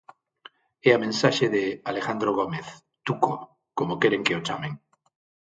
[0.87, 2.67] É a mensaxe de Alejandro Gómez,
[3.05, 3.31] Tuco,
[3.77, 4.73] como queren que o chamen.